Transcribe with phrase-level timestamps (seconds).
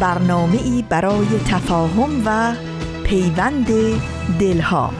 [0.00, 2.54] برنامه ای برای تفاهم و
[3.04, 3.66] پیوند
[4.40, 4.92] دلها.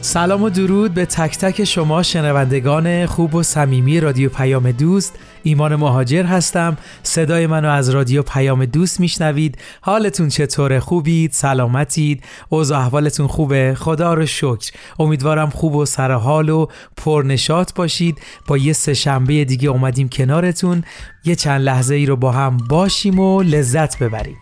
[0.00, 5.18] سلام و درود به تک تک شما شنوندگان خوب و صمیمی رادیو پیام دوست.
[5.42, 6.76] ایمان مهاجر هستم.
[7.02, 9.58] صدای منو از رادیو پیام دوست میشنوید.
[9.80, 14.70] حالتون چطوره خوبید؟ سلامتید؟ اوضاع احوالتون خوبه؟ خدا رو شکر.
[14.98, 18.18] امیدوارم خوب و سرحال و پرنشاط باشید.
[18.46, 20.84] با یه سه شنبه دیگه اومدیم کنارتون.
[21.24, 24.36] یه چند لحظه ای رو با هم باشیم و لذت ببریم.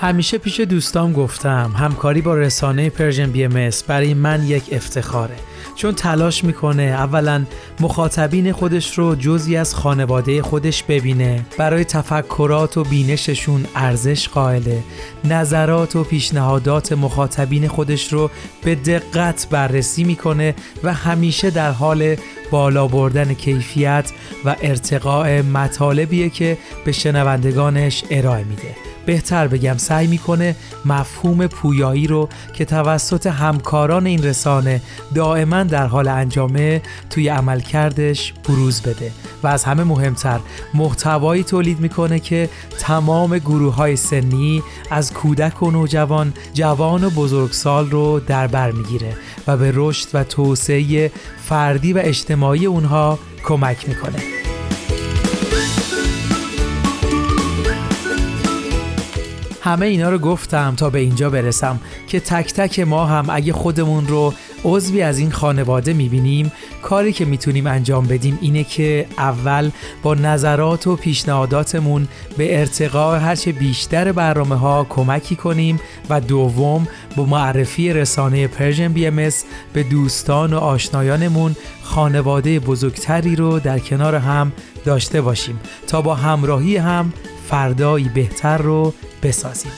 [0.00, 5.36] همیشه پیش دوستام گفتم همکاری با رسانه Persian BM برای من یک افتخاره.
[5.74, 7.44] چون تلاش می‌کنه اولا
[7.80, 14.82] مخاطبین خودش رو جزئی از خانواده خودش ببینه برای تفکرات و بینششون ارزش قائله
[15.24, 18.30] نظرات و پیشنهادات مخاطبین خودش رو
[18.64, 22.16] به دقت بررسی می‌کنه و همیشه در حال
[22.50, 24.12] بالا بردن کیفیت
[24.44, 28.89] و ارتقاء مطالبیه که به شنوندگانش ارائه میده.
[29.06, 34.82] بهتر بگم سعی می‌کنه مفهوم پویایی رو که توسط همکاران این رسانه
[35.14, 39.12] دائما در حال انجامه توی عملکردش بروز بده.
[39.42, 40.40] و از همه مهمتر
[40.74, 42.48] محتوایی تولید می‌کنه که
[42.78, 49.16] تمام گروه های سنی از کودک و نوجوان جوان و بزرگسال رو در بر می‌گیره
[49.46, 51.12] و به رشد و توسعه
[51.44, 54.39] فردی و اجتماعی اونها کمک می‌کنه.
[59.62, 64.06] همه اینا رو گفتم تا به اینجا برسم که تک تک ما هم اگه خودمون
[64.06, 64.34] رو
[64.64, 69.70] عضوی از این خانواده می‌بینیم کاری که می‌تونیم انجام بدیم اینه که اول
[70.02, 77.24] با نظرات و پیشنهاداتمون به ارتقاء هرچه بیشتر برنامه ها کمکی کنیم و دوم با
[77.24, 79.28] معرفی رسانه Persian BM
[79.72, 84.52] به دوستان و آشنایانمون خانواده بزرگتری رو در کنار هم
[84.84, 87.12] داشته باشیم تا با همراهی هم
[87.50, 89.72] فردایی بهتر رو بسازیم.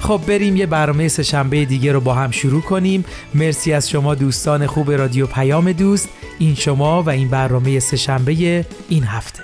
[0.00, 3.04] خب بریم یه برنامه شنبه دیگه رو با هم شروع کنیم.
[3.34, 6.08] مرسی از شما دوستان خوب رادیو پیام دوست.
[6.38, 9.42] این شما و این برنامه شنبه این هفته.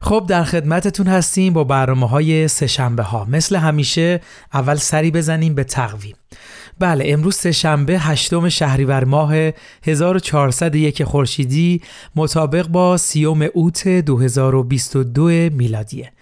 [0.00, 4.20] خب در خدمتتون هستیم با برنامه های سهشنبه ها مثل همیشه
[4.54, 6.16] اول سری بزنیم به تقویم.
[6.78, 9.34] بله امروز سهشنبه هشتم شهریور ماه
[9.82, 11.82] 1401 خورشیدی
[12.16, 16.12] مطابق با سیوم اوت 2022 میلادیه.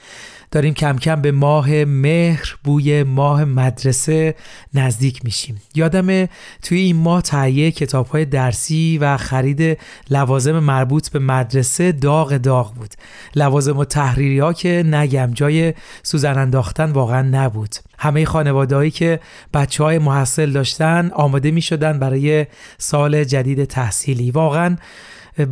[0.54, 4.34] داریم کم کم به ماه مهر بوی ماه مدرسه
[4.74, 5.62] نزدیک میشیم.
[5.74, 6.28] یادم
[6.62, 9.78] توی این ماه تهیه کتاب های درسی و خرید
[10.10, 12.94] لوازم مربوط به مدرسه داغ داغ بود.
[13.36, 17.74] لوازم و تحریری ها که نگم جای سوزن انداختن واقعا نبود.
[17.98, 19.20] همه خانوادهایی که
[19.54, 22.46] بچه های محصل داشتن آماده می شدن برای
[22.78, 24.30] سال جدید تحصیلی.
[24.30, 24.76] واقعا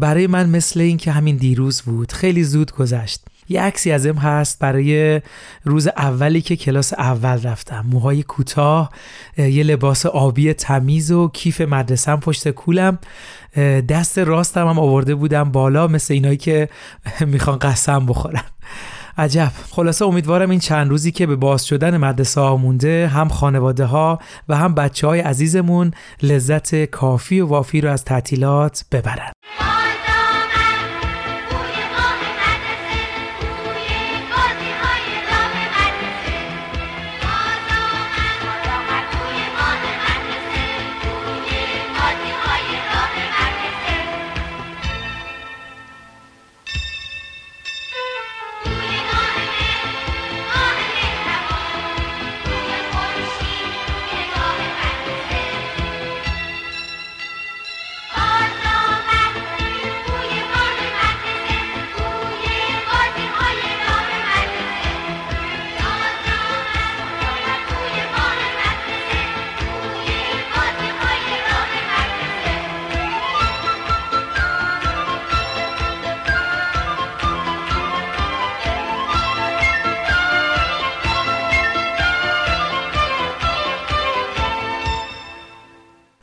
[0.01, 2.13] برای من مثل این که همین دیروز بود.
[2.13, 3.32] خیلی زود گذشت.
[3.49, 5.21] یه عکسی ازم هست برای
[5.65, 7.85] روز اولی که کلاس اول رفتم.
[7.91, 8.91] موهای کوتاه
[9.39, 12.99] یه لباس آبی تمیز و کیف مدرسم پشت کولم.
[13.89, 16.69] دست راستم هم آورده بودم بالا مثل اینایی که
[17.33, 18.45] می‌خوان قسم بخورن.
[19.19, 19.53] عجب.
[19.71, 24.19] خلاصه امیدوارم این چند روزی که به باز شدن مدرسه ها مونده هم خانواده ها
[24.49, 25.91] و هم بچه های عزیزمون
[26.23, 29.33] لذت کافی و وافی رو از تعطیلات ببرن.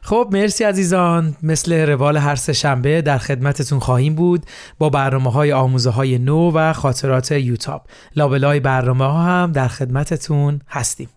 [0.09, 1.35] خب مرسی عزیزان.
[1.43, 4.45] مثل روال هر سه شنبه در خدمتتون خواهیم بود
[4.77, 7.87] با برنامه های آموزه های نو و خاطرات یوتاب.
[8.15, 11.09] لابلای برنامه ها هم در خدمتتون هستیم.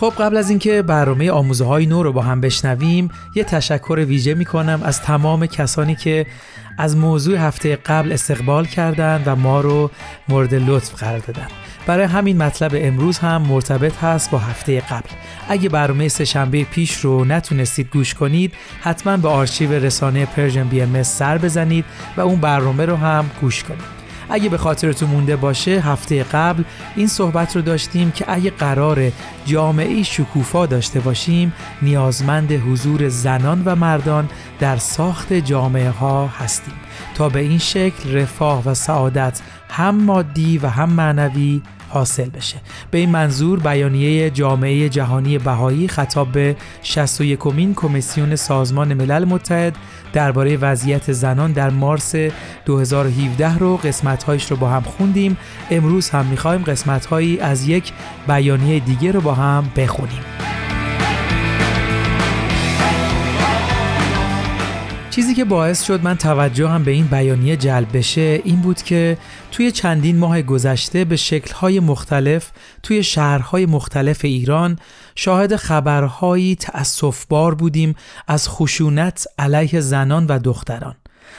[0.00, 4.34] خب قبل از اینکه برنامه آموزه های نو رو با هم بشنویم یه تشکر ویژه
[4.34, 6.26] می کنم از تمام کسانی که
[6.78, 9.90] از موضوع هفته قبل استقبال کردند و ما رو
[10.28, 11.46] مورد لطف قرار دادن
[11.86, 15.08] برای همین مطلب امروز هم مرتبط هست با هفته قبل.
[15.48, 21.38] اگه برنامه سهشنبه پیش رو نتونستید گوش کنید حتما به آرشیو رسانه Persian BMS سر
[21.38, 21.84] بزنید
[22.16, 23.97] و اون برنامه رو هم گوش کنید.
[24.30, 26.62] اگه به خاطرتون مونده باشه هفته قبل
[26.96, 29.12] این صحبت رو داشتیم که اگه قرار
[29.46, 31.52] جامعه شکوفا داشته باشیم
[31.82, 34.28] نیازمند حضور زنان و مردان
[34.60, 36.74] در ساخت جامعه ها هستیم.
[37.14, 39.40] تا به این شکل رفاه و سعادت
[39.70, 42.56] هم مادی و هم معنوی حاصل بشه.
[42.90, 49.76] به این منظور بیانیه جامعه جهانی بهایی خطاب به 61 کمین کمیسیون سازمان ملل متحد
[50.12, 52.14] درباره وضعیت زنان در مارس
[52.64, 55.36] 2017 رو قسمتهایش رو با هم خوندیم.
[55.70, 57.92] امروز هم می‌خوایم قسمتهایی از یک
[58.28, 60.22] بیانیه دیگه رو با هم بخونیم.
[65.18, 69.18] چیزی که باعث شد من توجه هم به این بیانیه جلب بشه این بود که
[69.50, 72.50] توی چندین ماه گذشته به شکلهای مختلف
[72.82, 74.78] توی شهرهای مختلف ایران
[75.20, 77.94] شاهد خبرهایی تأصفبار بودیم
[78.28, 80.94] از خشونت علیه زنان و دختران.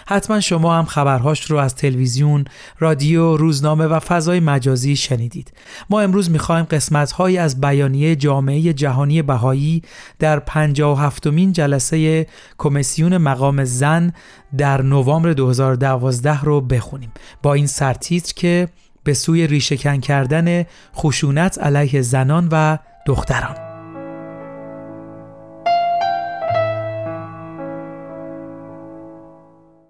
[0.08, 2.46] حتما شما هم خبرهاش رو از تلویزیون،
[2.80, 5.54] رادیو، روزنامه و فضای مجازی شنیدید.
[5.90, 9.82] ما امروز می‌خوایم قسمتهایی از بیانیه جامعه جهانی بهایی
[10.20, 12.28] در 57 مین جلسه
[12.58, 14.14] کمیسیون مقام زن
[14.58, 17.12] در نوامبر 2012 رو بخونیم.
[17.44, 18.68] با این سرتیتر که
[19.04, 20.66] به سوی ریشهکن کردن
[20.96, 23.69] خشونت علیه زنان و دختران.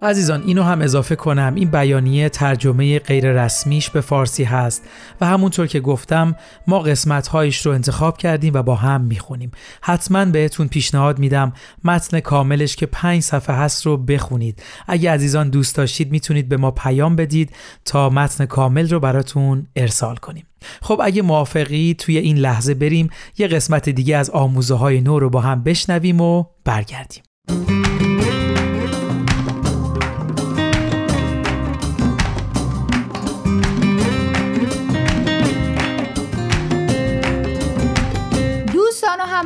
[0.02, 1.52] عزیزان اینو هم اضافه کنم.
[1.54, 4.82] این بیانیه ترجمه غیر رسمیش به فارسی هست
[5.20, 6.36] و همونطور که گفتم
[6.66, 9.50] ما قسمت هایش رو انتخاب کردیم و با هم می‌خونیم.
[9.80, 11.52] حتما بهتون پیشنهاد میدم
[11.84, 14.62] متن کاملش که پنج صفحه هست رو بخونید.
[14.88, 17.52] اگه عزیزان دوست داشتید می‌تونید به ما پیام بدید
[17.84, 20.46] تا متن کامل رو براتون ارسال کنیم.
[20.82, 25.30] خب اگه موافقی توی این لحظه بریم یه قسمت دیگه از آموزه های نو رو
[25.30, 27.22] با هم بشنویم و برگردیم.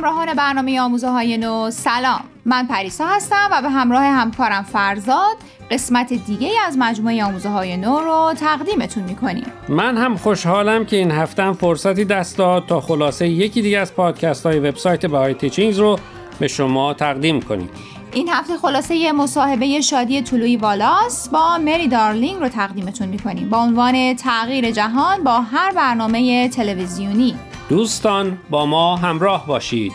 [0.05, 2.19] همراهان برنامه آموزه های نو سلام.
[2.45, 5.35] من پریسا هستم و به همراه همکارم فرزاد
[5.71, 9.45] قسمت دیگه از مجموعه آموزه های نو رو تقدیمتون می‌کنیم.
[9.69, 13.93] من هم خوشحالم که این هفته هم فرصتی دست داد تا خلاصه یکی دیگه از
[13.93, 15.99] پادکست های وبسایت بهای تیچینگز رو
[16.39, 17.69] به شما تقدیم کنیم.
[18.13, 23.49] این هفته خلاصه یه مصاحبه شادی طلوعی والاس با مری دارلینگ رو تقدیمتون می‌کنیم.
[23.49, 27.35] با عنوان تغییر جهان با هر برنامه تلویزیونی.
[27.69, 29.93] دوستان با ما همراه باشید.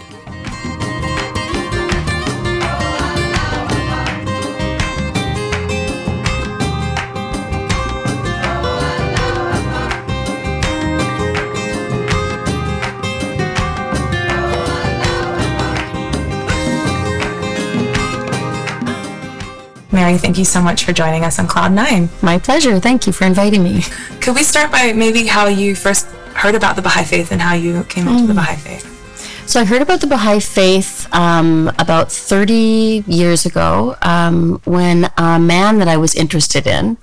[20.11, 22.21] Mary, thank you so much for joining us on Cloud9.
[22.21, 22.81] My pleasure.
[22.81, 23.83] Thank you for inviting me.
[24.21, 27.55] Could we start by maybe how you first heard about the Baha'i Faith and how
[27.55, 28.43] you came into the mm.
[28.43, 29.49] Baha'i Faith?
[29.49, 35.38] So I heard about the Baha'i Faith um, about 30 years ago um, when a
[35.38, 36.97] man that I was interested in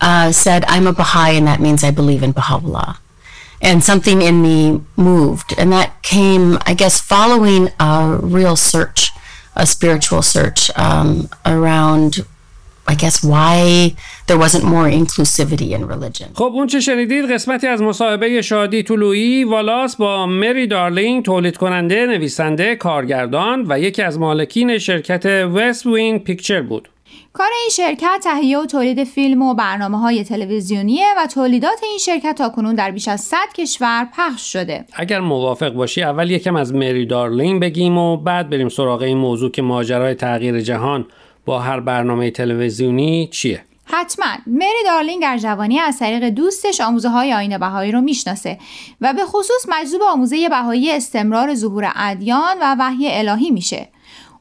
[0.00, 2.98] uh, said, I'm a Baha'i and that means I believe in Baha'u'llah.
[3.62, 5.54] And something in me moved.
[5.56, 9.12] And that came, I guess, following a real search,
[9.54, 12.26] a spiritual search um, around
[12.90, 13.94] I guess why
[14.26, 16.28] there wasn't more inclusivity in religion.
[16.34, 22.06] خب اون چه شنیدید قسمتی از مصاحبه شادی طلوعی والاس با مری دارلینگ تولید کننده
[22.06, 26.88] نویسنده کارگردان و یکی از مالکین شرکت وست وین پیکچر بود
[27.32, 32.34] کار این شرکت تهیه و تولید فیلم و برنامه های تلویزیونیه و تولیدات این شرکت
[32.38, 34.84] تا کنون در بیش از 100 کشور پخش شده.
[34.92, 39.50] اگر موافق باشی اول یکم از مری دارلینگ بگیم و بعد بریم سراغ این موضوع
[39.50, 41.06] که ماجرای تغییر جهان
[41.44, 44.26] با هر برنامه تلویزیونی چیه؟ حتما.
[44.46, 48.58] مری دارلینگ در جوانی از طریق دوستش آموزه های آین بهایی رو می‌شناسه
[49.00, 53.88] و به خصوص مجذوب آموزه بهایی استمرار ظهور ادیان و وحی الهی میشه.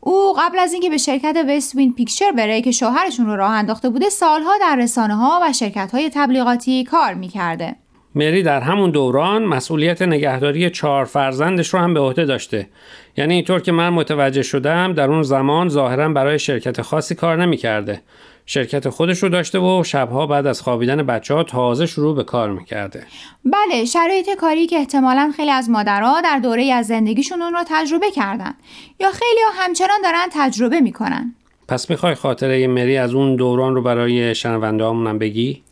[0.01, 3.89] او قبل از اینکه به شرکت وست وین پیکچر بره که شوهرشون رو راه انداخته
[3.89, 7.75] بوده سالها در رسانه ها و شرکت های تبلیغاتی کار می‌کرده.
[8.15, 12.69] مری در همون دوران مسئولیت نگهداری چهار فرزندش رو هم به عهده داشته.
[13.17, 18.01] یعنی اینطور که من متوجه شدم در اون زمان ظاهرا برای شرکت خاصی کار نمی‌کرده.
[18.45, 22.51] شرکت خودش رو داشته و شبها بعد از خوابیدن بچه ها تازه شروع به کار
[22.51, 23.03] می‌کرده.
[23.45, 28.11] بله شرایط کاری که احتمالا خیلی از مادرها در دوره از زندگیشون اون رو تجربه
[28.11, 28.53] کردن
[28.99, 31.35] یا خیلی ها همچنان دارن تجربه می‌کنن.
[31.67, 35.63] پس می‌خوای خاطره مری از اون دوران رو برای شنونده هم بگی؟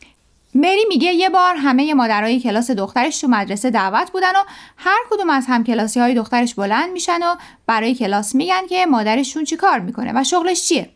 [0.55, 4.43] مری میگه یه بار همه مادرای کلاس دخترش تو مدرسه دعوت بودن و
[4.77, 7.35] هر کدوم از همکلاسی های دخترش بلند میشن و
[7.67, 10.89] برای کلاس میگن که مادرشون چی کار می‌کنه و شغلش چیه.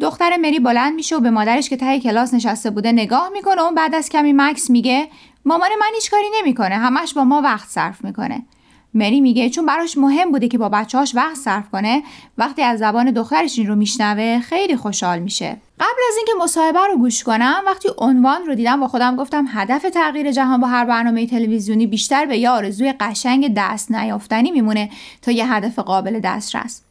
[0.00, 3.72] دختر مری بلند میشه و به مادرش که ته کلاس نشسته بوده نگاه می‌کنه و
[3.72, 5.08] بعد از کمی مکس میگه
[5.44, 8.42] مامان من هیچ کاری نمی‌کنه همش با ما وقت صرف می‌کنه.
[8.94, 12.02] مری میگه چون براش مهم بوده که با بچه‌هاش وقت صرف کنه
[12.38, 15.56] وقتی از زبان دخترش این رو میشنوه خیلی خوشحال میشه.
[15.80, 19.82] قبل از اینکه مصاحبه رو گوش کنم وقتی عنوان رو دیدم با خودم گفتم هدف
[19.82, 24.90] تغییر جهان با هر برنامه تلویزیونی بیشتر به یه آرزوی قشنگ دست نیافتنی میمونه
[25.22, 26.82] تا یه هدف قابل دسترس.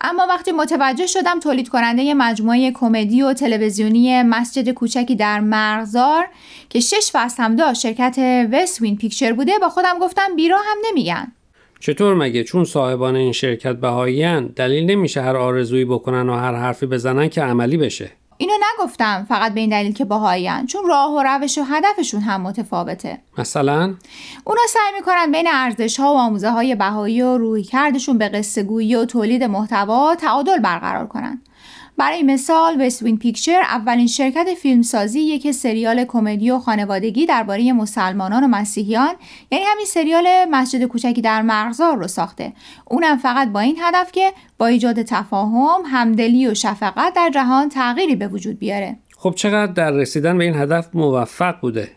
[0.00, 6.26] اما وقتی متوجه شدم تولید کننده مجموعه کمدی و تلویزیونی مسجد کوچکی در مرغزار
[6.68, 11.32] که شش فصل هم داشت شرکت وستوین پیکچر بوده با خودم گفتم بیرا هم نمیگن.
[11.80, 16.86] چطور مگه؟ چون صاحبان این شرکت بهاییان دلیل نمیشه هر آرزویی بکنن و هر حرفی
[16.86, 18.10] بزنن که عملی بشه.
[18.38, 22.40] اینو نگفتم فقط به این دلیل که باهاییان چون راه و روش و هدفشون هم
[22.40, 23.18] متفاوته.
[23.38, 23.94] مثلا؟
[24.44, 28.62] اونا سعی می‌کنن بین ارزش ها و آموزه های بهایی و روی کردشون به قصه
[28.62, 31.42] گویی و تولید محتوا تعادل برقرار کنن.
[31.98, 38.46] برای مثال وستوین پیکچر اولین شرکت فیلمسازی که سریال کمدی و خانوادگی درباره مسلمانان و
[38.46, 39.14] مسیحیان
[39.52, 42.52] یعنی همین سریال مسجد کوچکی در مرغزار رو ساخته.
[42.84, 48.16] اونم فقط با این هدف که با ایجاد تفاهم همدلی و شفقت در جهان تغییری
[48.16, 48.98] به وجود بیاره.
[49.18, 51.90] خب چقدر در رسیدن به این هدف موفق بوده؟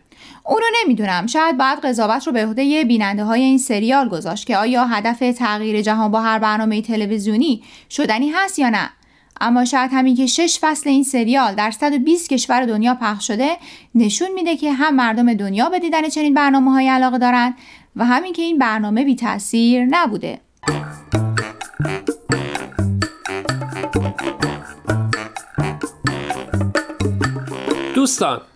[0.44, 1.26] اونو نمی‌دونم.
[1.26, 5.82] شاید باید قضاوت رو به عهده بیننده های این سریال گذاشت که آیا هدف تغییر
[5.82, 8.90] جهان با هر برنامه تلویزیونی شدنی هست یا نه.
[9.40, 13.56] اما شاید همین که شش فصل این سریال در 120 کشور دنیا پخش شده
[13.94, 17.54] نشون میده که هم مردم دنیا به دیدن چنین برنامه های علاقه دارن
[17.96, 20.40] و همین که این برنامه بی تاثیر نبوده.
[27.94, 28.40] دوستان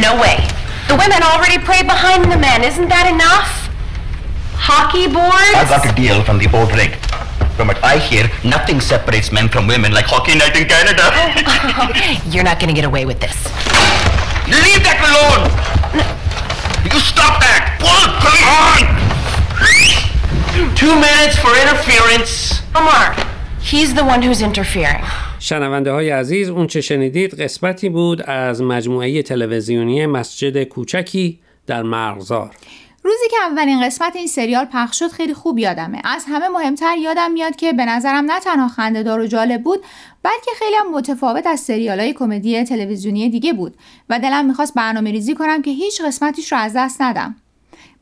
[0.00, 0.40] No way.
[0.88, 2.64] The women already pray behind the men.
[2.64, 3.68] Isn't that enough?
[4.56, 5.52] Hockey boards?
[5.52, 6.96] I got a deal from the old rig.
[7.60, 11.12] From what I hear, nothing separates men from women like hockey night in Canada.
[12.32, 13.36] You're not going to get away with this.
[14.48, 15.44] Leave that alone!
[16.88, 17.76] You stop that!
[17.76, 18.08] Pull!
[18.24, 19.12] Come on!
[20.74, 22.64] Two minutes for interference.
[22.74, 23.14] Omar,
[23.60, 25.04] he's the one who's interfering.
[25.42, 32.50] شنونده های عزیز اون چه شنیدید قسمتی بود از مجموعه تلویزیونی مسجد کوچکی در مرغزار.
[33.04, 36.02] روزی که اولین قسمت این سریال پخش شد خیلی خوب یادمه.
[36.04, 39.84] از همه مهمتر یادم میاد که به نظرم نه تنها خندهدار و جالب بود
[40.22, 43.74] بلکه خیلی هم متفاوت از سریال های کمدی تلویزیونی دیگه بود.
[44.08, 47.36] و دلم می‌خواست برنامه ریزی کنم که هیچ قسمتیش رو از دست ندم.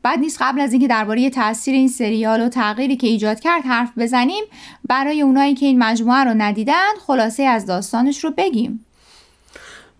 [0.03, 3.89] بعد نیست قبل از اینکه درباره تاثیر این سریال و تغییری که ایجاد کرد حرف
[3.97, 4.43] بزنیم
[4.89, 8.85] برای اونایی که این مجموعه رو ندیدن خلاصه از داستانش رو بگیم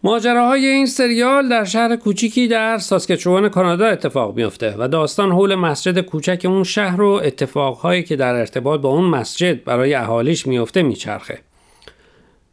[0.04, 6.00] ماجراهای این سریال در شهر کوچیکی در ساسکچوان کانادا اتفاق میفته و داستان حول مسجد
[6.00, 11.40] کوچک اون شهر و اتفاقهایی که در ارتباط با اون مسجد برای اهالیش میفته میچرخه.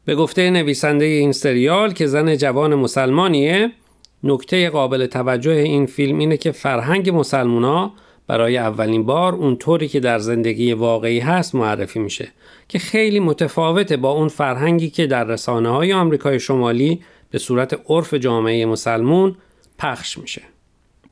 [0.05, 3.71] به گفته نویسنده این سریال که زن جوان مسلمانیه
[4.23, 7.93] نکته قابل توجه این فیلم اینه که فرهنگ مسلمونا
[8.27, 12.29] برای اولین بار اونطوری که در زندگی واقعی هست معرفی میشه
[12.69, 18.15] که خیلی متفاوته با اون فرهنگی که در رسانه های آمریکای شمالی به صورت عرف
[18.15, 19.37] جامعه مسلمون
[19.79, 20.43] پخش میشه.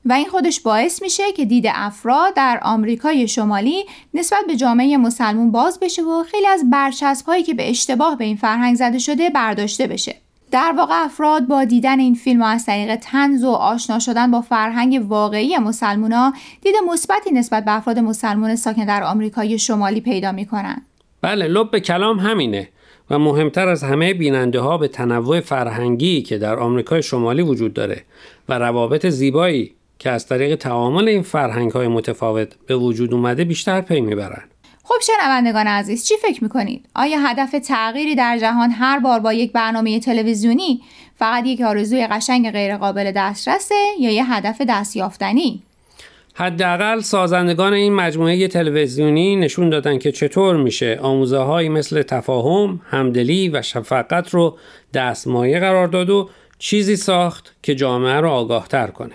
[0.05, 3.85] و این خودش باعث میشه که دید افراد در آمریکای شمالی
[4.15, 8.25] نسبت به جامعه مسلمون باز بشه و خیلی از برچسب هایی که به اشتباه به
[8.25, 10.15] این فرهنگ زده شده برداشته بشه.
[10.51, 14.41] در واقع افراد با دیدن این فیلم و از طریق تنز و آشنا شدن با
[14.41, 20.83] فرهنگ واقعی مسلمونا دید مثبتی نسبت به افراد مسلمان ساکن در آمریکای شمالی پیدا می‌کنن
[21.21, 22.69] بله لب به کلام همینه
[23.11, 28.05] و مهمتر از همه بیننده ها به تنوع فرهنگی که در آمریکای شمالی وجود داره
[28.49, 33.81] و روابط زیبایی که از طریق تعامل این فرهنگ های متفاوت به وجود اومده بیشتر
[33.81, 34.43] پی می‌برن.
[34.89, 39.53] خب شنوندگان عزیز چی فکر می‌کنید؟ آیا هدف تغییری در جهان هر بار با یک
[39.53, 40.81] برنامه تلویزیونی
[41.19, 45.63] فقط یک آرزوی قشنگ غیرقابل دسترسه یا یه هدف دستیافتنی؟
[46.35, 53.49] حداقل سازندگان این مجموعه تلویزیونی نشون دادن که چطور میشه آموزه های مثل تفاهم، همدلی
[53.49, 54.59] و شفقت رو
[54.95, 59.15] دستمایه قرار داد و چیزی ساخت که جامعه رو آگاهتر کنه.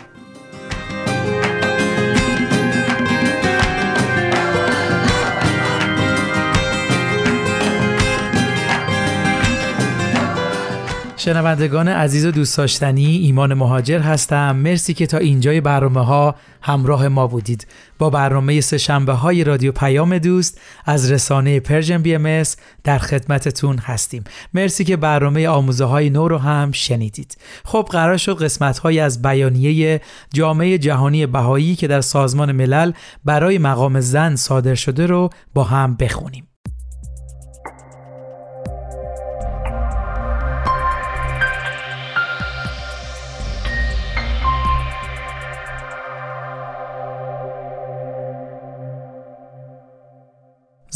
[11.21, 14.55] شنوندگان عزیز و دوست داشتنی ایمان مهاجر هستم.
[14.55, 17.67] مرسی که تا اینجای برنامه ها همراه ما بودید.
[17.99, 22.43] با برنامه سه های رادیو پیام دوست از رسانه Persian BMS
[22.83, 24.23] در خدمتتون هستیم.
[24.53, 27.37] مرسی که برنامه آموزه های نو رو هم شنیدید.
[27.65, 30.01] خب قرار شد قسمت های از بیانیه
[30.33, 32.91] جامعه جهانی بهایی که در سازمان ملل
[33.25, 36.50] برای مقام زن صادر شده رو با هم بخونیم.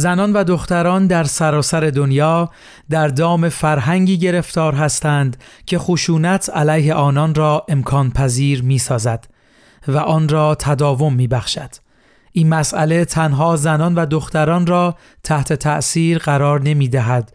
[0.06, 2.50] زنان و دختران در سراسر دنیا
[2.90, 9.28] در دام فرهنگی گرفتار هستند که خشونت علیه آنان را امکان پذیر می سازد
[9.88, 11.70] و آن را تداوم می بخشد.
[12.32, 17.32] این مسئله تنها زنان و دختران را تحت تأثیر قرار نمی دهد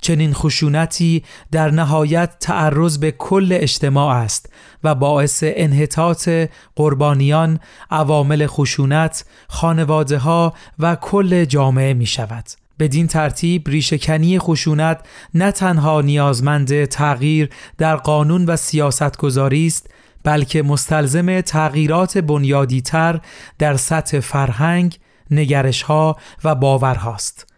[0.00, 4.52] چنین خشونتی در نهایت تعرض به کل اجتماع است
[4.84, 6.28] و باعث انحطاط
[6.76, 7.60] قربانیان،
[7.90, 12.44] عوامل خشونت، خانواده ها و کل جامعه می شود.
[12.78, 15.00] بدین ترتیب ریشهکنی خشونت
[15.34, 19.90] نه تنها نیازمند تغییر در قانون و سیاست گذاری است
[20.24, 23.20] بلکه مستلزم تغییرات بنیادی تر
[23.58, 24.98] در سطح فرهنگ،
[25.30, 27.49] نگرش ها و باورهاست.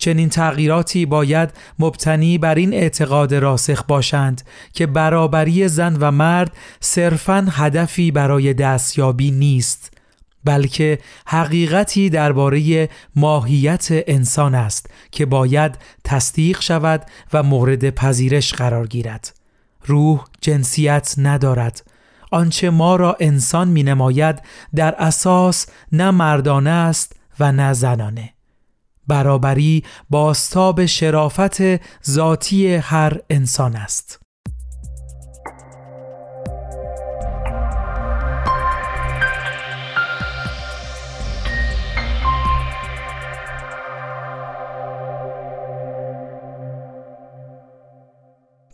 [0.00, 7.46] چنین تغییراتی باید مبتنی بر این اعتقاد راسخ باشند که برابری زن و مرد صرفاً
[7.50, 9.96] هدفی برای دستیابی نیست
[10.44, 19.34] بلکه حقیقتی درباره ماهیت انسان است که باید تصدیق شود و مورد پذیرش قرار گیرد.
[19.84, 21.82] روح جنسیت ندارد.
[22.30, 24.42] آنچه ما را انسان می نماید
[24.74, 28.32] در اساس نه مردانه است و نه زنانه.
[29.10, 31.58] برابری باستاب شرافت
[32.10, 34.20] ذاتی هر انسان است.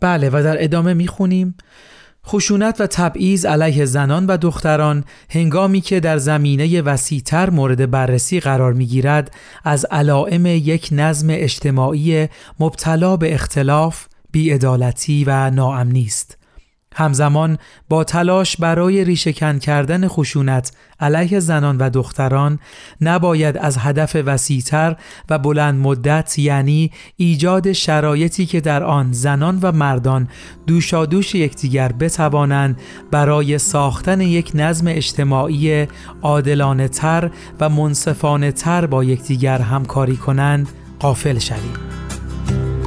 [0.01, 1.57] بله و در ادامه می‌خونیم
[2.27, 8.73] خشونت و تبعیض علیه زنان و دختران هنگامی که در زمینه وسیعتر مورد بررسی قرار
[8.73, 9.31] می‌گیرد
[9.63, 12.27] از علائم یک نظم اجتماعی
[12.59, 16.37] مبتلا به اختلاف، بیعدالتی و ناامنی است.
[16.97, 17.57] همزمان
[17.89, 22.59] با تلاش برای ریشهکن کردن خشونت علیه زنان و دختران
[23.01, 24.95] نباید از هدف وسیعتر
[25.29, 30.27] و بلند مدت یعنی ایجاد شرایطی که در آن زنان و مردان
[30.67, 32.79] دوشادوش یکدیگر بتوانند
[33.11, 35.87] برای ساختن یک نظم اجتماعی
[36.21, 41.73] عادلانه تر و منصفانه تر با یکدیگر همکاری کنند قافل شویم.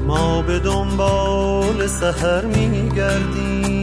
[0.06, 3.79] ما به دنبال سحر میگردیم.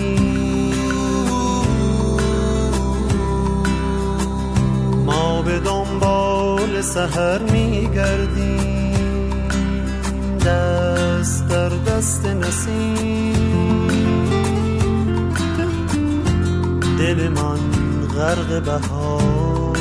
[5.48, 8.94] به دنبال سهر میگردیم
[10.46, 13.34] دست در دست نسیم.
[17.00, 17.60] دل من
[18.16, 19.78] غرق بهار.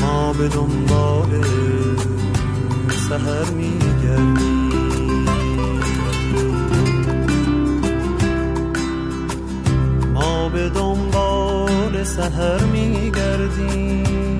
[0.00, 1.44] ما به دنبال
[3.08, 4.60] سهر میگردیم.
[10.14, 11.19] ما به دنبال
[12.04, 14.38] سهر میگردیم.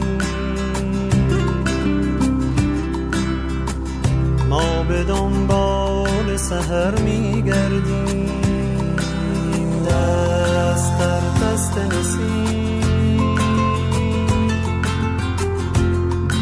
[4.48, 8.30] ما به دنبال سهر میگردیم.
[9.86, 13.34] دست در دست نسیم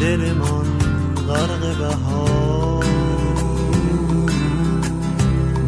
[0.01, 0.65] دل من
[1.27, 2.85] غرق بهار.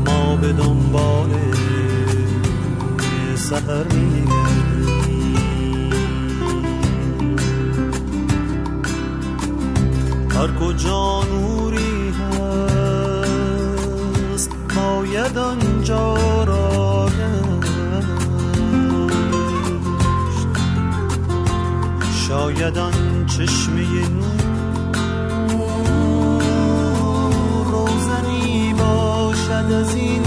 [0.06, 1.30] ما به دنبال
[3.36, 4.41] سهر میگردیم.
[10.42, 13.10] هر کجا نوری هست
[14.76, 17.10] باید آنجا را
[20.30, 20.48] گشت
[22.28, 24.44] شاید آن چشمه نور
[27.72, 30.24] روزنی باشد از این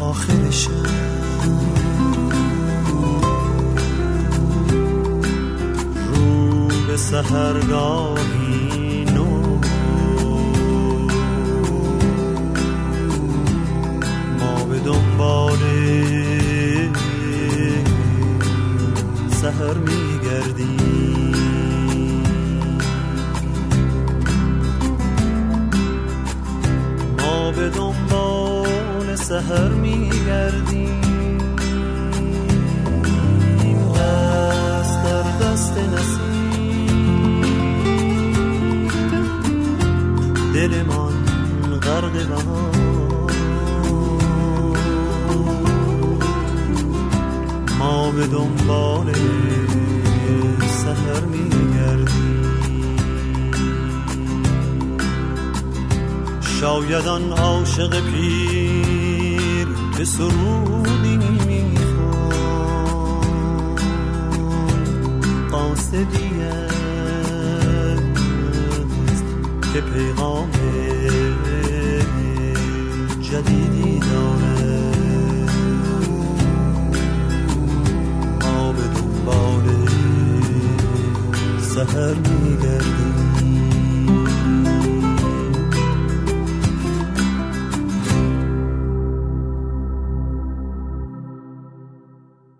[0.00, 0.70] آخر شب.
[6.86, 8.39] به سهرگاهی
[14.80, 15.58] ما به دنبال
[19.30, 20.80] سهر میگردیم
[27.18, 31.00] ما به دنبال سهر میگردیم.
[33.94, 36.20] دست در دست نسیم.
[40.54, 41.09] دل من
[48.20, 49.12] به دنبال
[50.66, 52.56] سهر میگردیم
[56.60, 62.40] شاید آن عاشق پیر که سرودی می‌خوان
[65.50, 66.74] قاصدی است
[69.74, 70.50] که پیغام
[73.22, 74.39] جدیدی داره
[81.86, 83.10] سهر میگردیم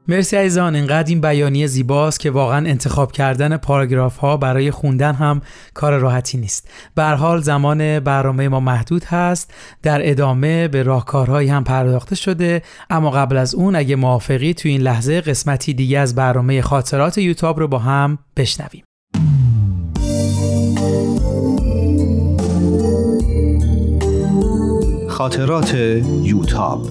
[0.08, 5.42] مرسی عزیزان اینقدر این بیانیه زیباست که واقعا انتخاب کردن پاراگراف ها برای خوندن هم
[5.74, 6.68] کار راحتی نیست.
[6.94, 9.54] به حال زمان برنامه ما محدود هست.
[9.82, 12.62] در ادامه به راهکارهایی هم پرداخته شده.
[12.90, 17.60] اما قبل از اون اگه موافقی تو این لحظه قسمتی دیگه از برنامه خاطرات یوتاب
[17.60, 18.82] رو با هم بشنویم.
[25.20, 25.74] خاطرات
[26.22, 26.86] یوتاب.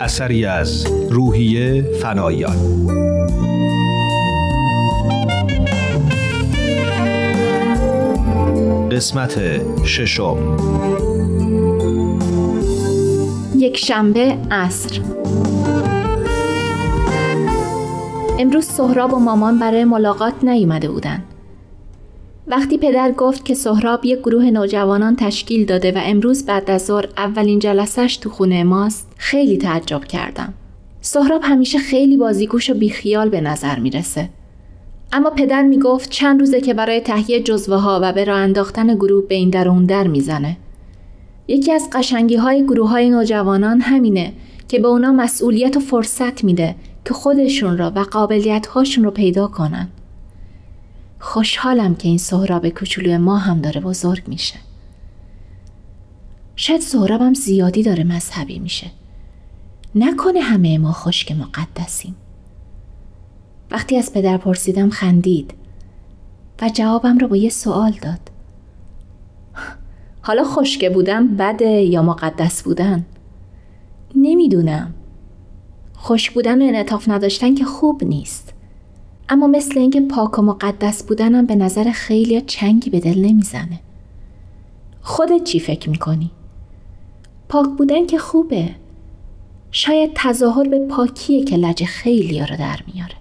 [0.00, 2.56] اثری از روحیه فنایان.
[8.90, 9.40] قسمت
[9.84, 10.56] ششم.
[13.56, 15.00] یک شنبه عصر.
[18.38, 21.24] امروز سهراب و مامان برای ملاقات نیومده بودن
[22.46, 27.08] وقتی پدر گفت که سهراب یک گروه نوجوانان تشکیل داده و امروز بعد از ظهر
[27.16, 30.54] اولین جلسش تو خونه ماست خیلی تعجب کردم.
[31.00, 34.28] سهراب همیشه خیلی بازیگوش و بیخیال به نظر می‌رسه.
[35.12, 39.28] اما پدر می‌گفت چند روزه که برای تهیه جزوه ها و به راه انداختن گروه
[39.28, 40.56] به این در اون در می‌زنه.
[41.48, 44.32] یکی از قشنگی های گروه های نوجوانان همینه
[44.68, 46.74] که به اونا مسئولیت و فرصت میده
[47.04, 49.88] که خودشون را و قابلیت هاشون رو پیدا کنن.
[51.24, 54.54] خوشحالم که این سهراب کوچولو ما هم داره بزرگ میشه.
[56.56, 58.90] شاید سهرابم زیادی داره مذهبی میشه.
[59.94, 62.16] نکنه همه ما خشک مقدسیم.
[63.70, 65.54] وقتی از پدر پرسیدم خندید
[66.62, 68.20] و جوابم رو با یه سوال داد.
[70.22, 73.06] حالا خشکه بودن بده یا مقدس بودن؟
[74.14, 74.94] نمی‌دونم.
[75.94, 78.54] خوش بودن و انعطاف نداشتن که خوب نیست.
[79.32, 83.80] اما مثل اینکه پاک و مقدس بودنم به نظر خیلی چنگی به دل نمی‌زنه.
[85.02, 86.30] خودت چی فکر می‌کنی؟
[87.48, 88.70] پاک بودن که خوبه
[89.70, 93.14] شاید تظاهر به پاکیه که لج خیلی رو در میاره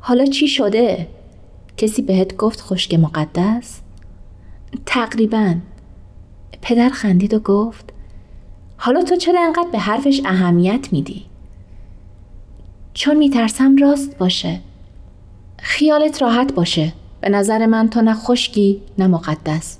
[0.00, 1.08] حالا چی شده؟
[1.76, 3.80] کسی بهت گفت خشک مقدس؟
[4.86, 5.54] تقریبا
[6.62, 7.92] پدر خندید و گفت
[8.76, 11.26] حالا تو چرا انقدر به حرفش اهمیت میدی؟
[12.96, 14.60] چون میترسم راست باشه.
[15.58, 16.92] خیالت راحت باشه.
[17.20, 19.78] به نظر من تو نه خشکی نه مقدس.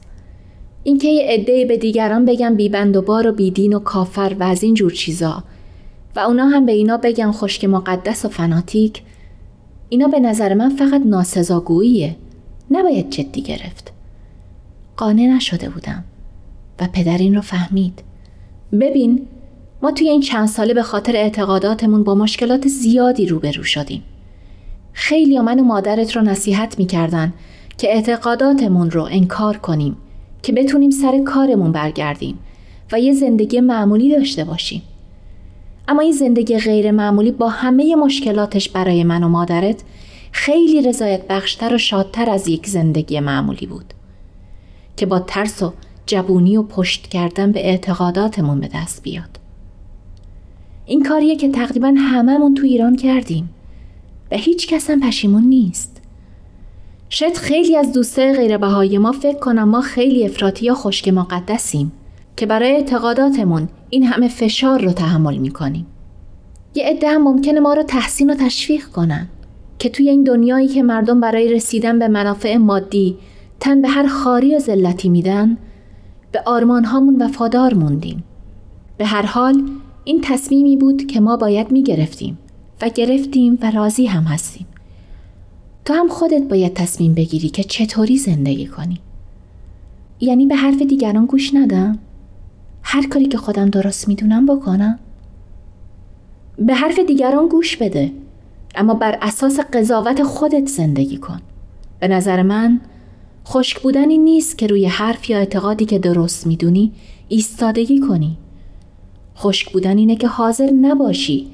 [0.85, 4.63] اینکه یه عده‌ای به دیگران بگن بیبند و بار و بیدین و کافر و از
[4.63, 5.45] این جور چیزا.
[6.17, 9.03] و اونا هم به اینا بگن خشک مقدس و فناتیک.
[9.89, 12.17] اینا به نظر من فقط ناسزاگوییه.
[12.71, 13.93] نباید جدی گرفت.
[14.97, 16.05] قانع نشده بودم.
[16.81, 18.03] و پدر این رو فهمید.
[18.81, 19.27] ببین
[19.83, 24.03] ما توی این چند ساله به خاطر اعتقاداتمون با مشکلات زیادی روبرو شدیم.
[24.93, 27.33] خیلی من و مادرت رو نصیحت می‌کردن
[27.79, 29.97] که اعتقاداتمون رو انکار کنیم
[30.43, 32.39] که بتونیم سر کارمون برگردیم
[32.93, 34.83] و یه زندگی معمولی داشته باشیم.
[35.89, 39.83] اما این زندگی غیر معمولی با همه مشکلاتش برای من و مادرت
[40.33, 43.95] خیلی رضایت بخشتر و شادتر از یک زندگی معمولی بود
[44.97, 45.73] که با ترس و
[46.07, 49.46] جبونی و پشت کردن به اعتقاداتمون به دست بیاد.
[50.87, 53.51] این کاریه که تقریبا هممون تو ایران کردیم.
[54.31, 56.03] و هیچ کس هم پشیمون نیست.
[57.09, 61.93] شاید خیلی از دوستای غیر بهای ما فکر کنم ما خیلی افراطی یا خشک مقدسیم
[62.37, 65.87] که برای اعتقاداتمون این همه فشار رو تحمل می‌کنیم.
[66.75, 69.29] یه عده هم ممکنه ما رو تحسین و تشویق کنن
[69.79, 73.17] که توی این دنیایی که مردم برای رسیدن به منافع مادی
[73.61, 75.57] تن به هر خاری و ذلتی میدن
[76.33, 78.25] به آرمان هامون وفادار موندیم.
[78.99, 79.63] به هر حال
[80.09, 82.39] این تصمیمی بود که ما باید می‌گرفتیم
[82.83, 84.67] و گرفتیم و راضی هم هستیم.
[85.85, 89.01] تو هم خودت باید تصمیم بگیری که چطوری زندگی کنی.
[90.21, 91.99] یعنی به حرف دیگران گوش ندم.
[92.83, 94.99] هر کاری که خودم درست می‌دونم بکنم.
[96.59, 98.13] به حرف دیگران گوش بده.
[98.75, 101.41] اما بر اساس قضاوت خودت زندگی کن.
[102.01, 102.81] به نظر من
[103.47, 106.93] خشک بودنی نیست که روی حرف یا اعتقادی که درست می‌دونی
[107.29, 108.39] ایستادگی کنی.
[109.37, 111.47] خشک بودن اینه که حاضر نباشی.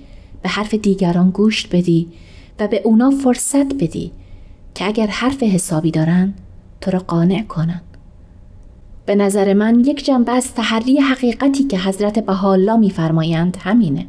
[0.42, 2.08] به حرف دیگران گوش بدی
[2.60, 4.12] و به اونا فرصت بدی
[4.74, 6.34] که اگر حرف حسابی دارن
[6.80, 7.80] تو را قانع کنن.
[9.06, 14.06] به نظر من یک جنبه از تحری حقیقتی که حضرت بهاءالله میفرمایند همینه.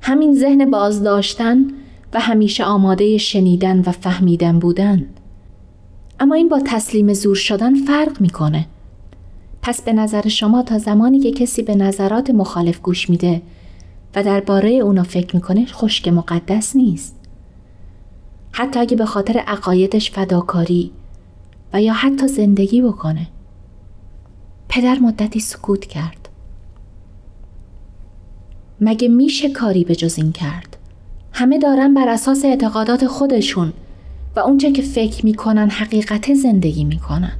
[0.00, 1.66] همین ذهن بازداشتن
[2.12, 5.06] و همیشه آماده شنیدن و فهمیدن بودن.
[6.20, 8.66] اما این با تسلیم زور شدن فرق می‌کنه.
[9.68, 13.42] پس به نظر شما تا زمانی که کسی به نظرات مخالف گوش میده
[14.14, 17.16] و درباره اونا فکر می‌کنه خشک مقدس نیست.
[18.52, 20.90] حتی اگه به خاطر عقایدش فداکاری
[21.72, 23.26] و یا حتی زندگی بکنه.
[24.68, 26.28] پدر مدتی سکوت کرد.
[28.80, 30.76] مگه میشه کاری به جز این کرد؟
[31.32, 33.72] همه دارن بر اساس اعتقادات خودشون
[34.36, 37.38] و اونچه که فکر می‌کنن حقیقت زندگی می‌کنن.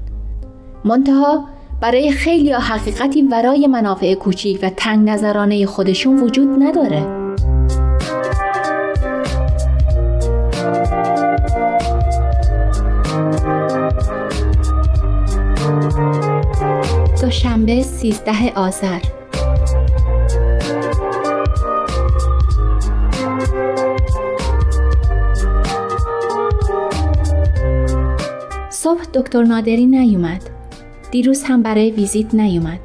[0.85, 7.19] منتها برای خیلی حقیقتی ورای منافع کوچیک و تنگ نظرانه خودشون وجود نداره.
[17.23, 19.01] دوشنبه 13 آذر.
[28.71, 30.58] صبح دکتر نادری نیومد.
[31.11, 32.81] دیروز هم برای ویزیت نیومد.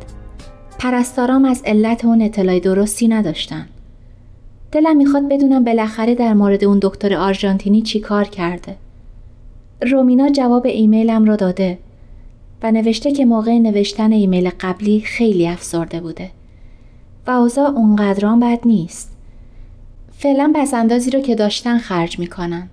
[0.79, 3.67] پرستارام از علت اون اطلاع درستی نداشتن.
[4.71, 8.75] دلم می‌خواد بدونم بالاخره در مورد اون دکتر آرژانتینی چی کار کرده.
[9.91, 11.77] رومینا جواب ایمیلم رو داده
[12.63, 16.29] و نوشته که موقع نوشتن ایمیل قبلی خیلی افسرده بوده.
[17.27, 19.17] و اوضاع اونقدران بد نیست.
[20.11, 22.69] فعلا اندازی رو که داشتن خرج می‌کنن.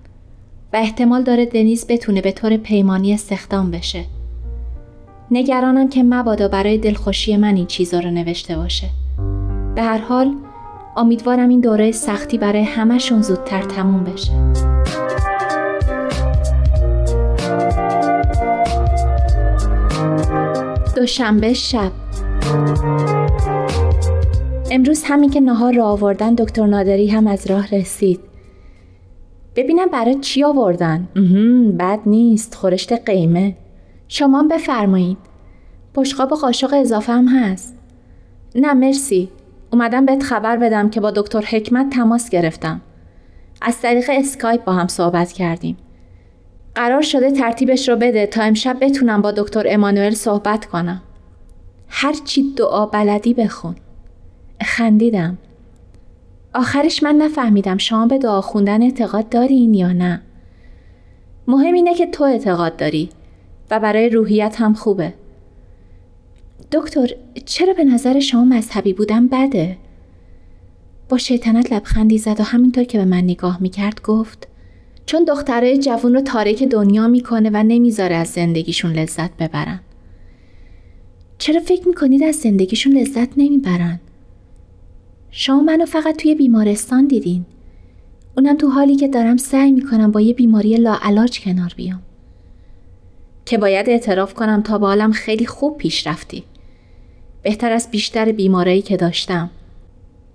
[0.73, 4.05] و احتمال داره دنیز بتونه به طور پیمانی استخدام بشه.
[5.33, 8.87] نگرانم که مبادا برای دلخوشی من این چیزا رو نوشته باشه.
[9.75, 10.35] به هر حال
[10.97, 14.31] امیدوارم این دوره سختی برای همهشون زودتر تموم بشه.
[20.95, 21.91] دوشنبه شب.
[24.71, 28.19] امروز همین که نهار را آوردن دکتر نادری هم از راه رسید.
[29.55, 31.07] ببینم برای چی آوردن؟
[31.79, 33.55] بد نیست خورشت قیمه.
[34.13, 35.17] شما بفرمایید.
[35.95, 37.75] بشقاب و قاشق اضافه هم هست.
[38.55, 39.29] نه مرسی.
[39.71, 42.81] اومدم بهت خبر بدم که با دکتر حکمت تماس گرفتم.
[43.61, 45.77] از طریق اسکایپ با هم صحبت کردیم.
[46.75, 51.01] قرار شده ترتیبش رو بده تا امشب بتونم با دکتر امانوئل صحبت کنم.
[51.87, 53.75] هرچی دعا بلدی بخون.
[54.61, 55.37] خندیدم.
[56.53, 60.21] آخرش من نفهمیدم شما به دعا خوندن اعتقاد دارین یا نه.
[61.47, 63.09] مهم اینه که تو اعتقاد داری.
[63.71, 65.13] و برای روحیت هم خوبه
[66.71, 67.07] دکتر
[67.45, 69.77] چرا به نظر شما مذهبی بودن بده؟
[71.09, 74.47] با شیطنت لبخندی زد و همینطور که به من نگاه می‌کرد گفت
[75.05, 79.79] چون دخترای جوون رو تارک دنیا می‌کنه و نمی‌ذاره از زندگیشون لذت ببرن
[81.37, 83.99] چرا فکر می‌کنید از زندگیشون لذت نمی‌برن؟
[85.31, 87.45] شما منو فقط توی بیمارستان دیدین
[88.37, 92.01] اونم تو حالی که دارم سعی می‌کنم با یه بیماری لاعلاج کنار بیام
[93.51, 96.43] که باید اعتراف کنم تا با حالم خیلی خوب پیش رفتی.
[97.43, 99.49] بهتر از بیشتر بیمارایی که داشتم.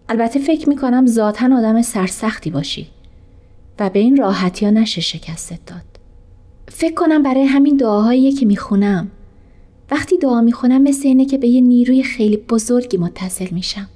[0.09, 2.87] البته فکر می‌کنم ذاتا آدم سرسختی باشی.
[3.79, 5.83] و به این راحتی ها نشه شکستت داد.
[6.69, 9.11] فکر کنم برای همین دعاهایی که می‌خونم.
[9.91, 13.89] وقتی دعا می‌خونم مثل اینه که به یه نیروی خیلی بزرگی متصل میشم.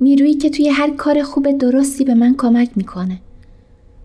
[0.00, 3.20] نیرویی که توی هر کار خوب درستی به من کمک می‌کنه.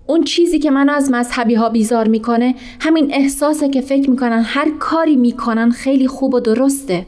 [0.08, 4.72] اون چیزی که منو از مذهبی ها بیزار می‌کنه همین احساسه که فکر می‌کنن هر
[4.80, 7.06] کاری می‌کنن خیلی خوب و درسته.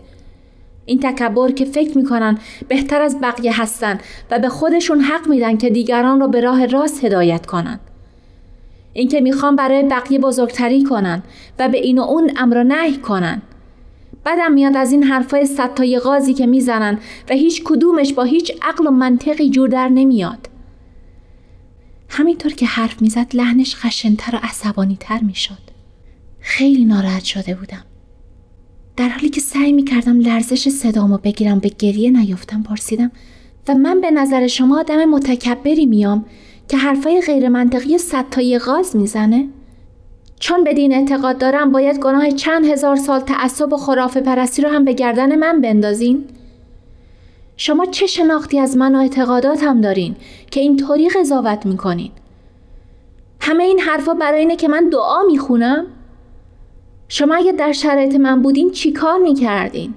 [0.86, 4.00] این تکبر که فکر می‌کنن بهتر از بقیه هستن
[4.32, 7.80] و به خودشون حق میدن که دیگران رو به راه راست هدایت کنن.
[8.94, 11.24] این که می‌خوان برای بقیه بزرگتری کنن
[11.60, 13.42] و به این و اون امر نهی کنن.
[14.26, 18.88] بدم میاد از این حرفای ستای غازی که می‌زنن و هیچ کدومش با هیچ عقل
[18.88, 20.50] و منطقی جور در نمیاد.
[22.10, 25.58] همینطور که حرف می‌زد لحنش خشنتر و عصبانی تر می‌شد
[26.40, 27.84] خیلی ناراحت شده بودم
[28.98, 33.12] در حالی که سعی می‌کردم لرزش صدامو بگیرم به گریه نیفتم پرسیدم
[33.68, 36.26] و من به نظر شما آدم متکبری میام
[36.68, 39.48] که حرفای غیر منطقی ستای غاز می‌زنه؟
[40.40, 44.70] چون به دین اعتقاد دارم باید گناه چند هزار سال تعصب و خرافه پرستی رو
[44.70, 46.26] هم به گردن من بندازین؟
[47.58, 50.16] شما چه شناختی از من و اعتقاداتم دارین
[50.52, 52.12] که اینطوری قضاوت می‌کنین؟
[53.40, 55.86] همه این حرفا برای اینه که من دعا می‌خونم؟
[57.08, 59.94] شما اگه در شرایط من بودین چی کار می‌کردین؟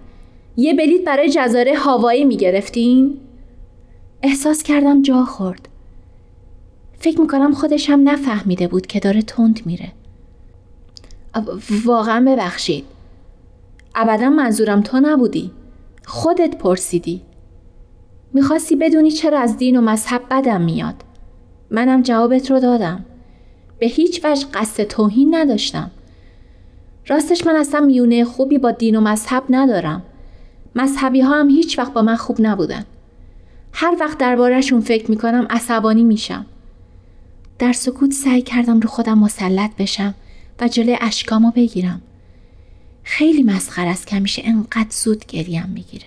[0.57, 3.21] یه بلیت برای جزاره هاوایی می‌گرفتین؟
[4.23, 5.69] احساس کردم جا خورد.
[6.99, 9.93] فکر می‌کنم خودش هم نفهمیده بود که داره تند میره.
[11.85, 12.85] واقعا ببخشید.
[13.95, 15.51] ابدا منظورم تو نبودی.
[16.07, 17.23] خودت پرسیدی.
[18.33, 20.95] می‌خواستی بدونی چرا از دین و مذهب بدم میاد.
[21.71, 23.05] منم جوابت رو دادم.
[23.79, 25.91] به هیچ وجه قصد توهین نداشتم.
[27.07, 30.03] راستش من اصلا میونه خوبی با دین و مذهب ندارم.
[30.75, 32.85] مذهبی ها هم هیچ وقت با من خوب نبودن.
[33.73, 36.47] هر وقت دربارهشون فکر می‌کنم عصبانی میشم.
[37.59, 40.15] در سکوت سعی کردم رو خودم مسلط بشم
[40.61, 42.03] و جلوی اشکامو بگیرم.
[43.03, 46.07] خیلی مسخر است که همیشه انقدر زود گریم می‌گیره.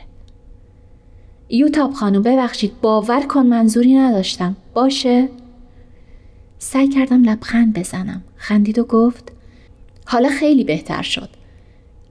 [1.51, 4.55] یوتاب خانم ببخشید باور کن منظوری نداشتم.
[4.73, 5.29] باشه؟
[6.59, 8.23] سعی کردم لبخند بزنم.
[8.35, 9.31] خندید و گفت
[10.05, 11.29] حالا خیلی بهتر شد.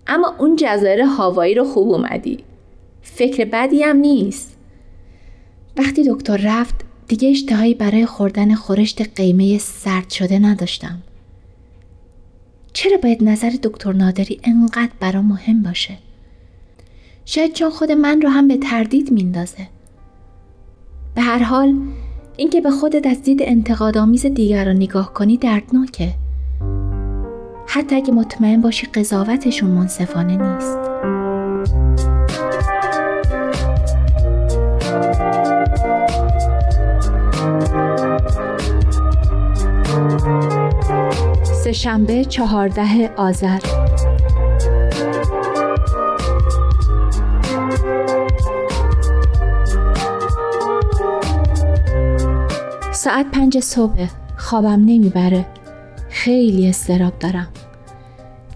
[0.07, 2.39] اما اون جزایر هاوایی رو خوب اومدی.
[3.03, 4.57] فکر بدی هم نیست.
[5.77, 6.75] وقتی دکتر رفت
[7.09, 11.03] دیگه اشتهایی برای خوردن خورشت قیمه سرد شده نداشتم.
[12.73, 15.99] چرا باید نظر دکتر نادری انقدر برا مهم باشه؟
[17.31, 19.67] شاید چون خود من رو هم به تردید میندازه.
[21.15, 21.75] به هر حال
[22.37, 26.15] اینکه به خودت از دید انتقادآمیز دیگران نگاه کنی دردناکه.
[27.67, 30.79] حتی اگه مطمئن باشی قضاوتشون منصفانه نیست.
[41.65, 43.80] سهشنبه چهارده آذر
[53.03, 55.47] ساعت پنج صبح خوابم نمی‌بره
[56.11, 57.49] خیلی استراب دارم